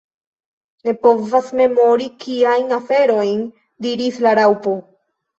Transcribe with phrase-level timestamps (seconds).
[0.87, 3.43] "Ne povas memori kiajn aferojn?"
[3.87, 4.75] diris la Raŭpo.